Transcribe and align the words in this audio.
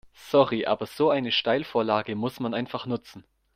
Sorry, 0.31 0.65
aber 0.65 0.87
so 0.87 1.11
eine 1.11 1.31
Steilvorlage 1.31 2.15
muss 2.15 2.39
man 2.39 2.55
einfach 2.55 2.87
nutzen. 2.87 3.23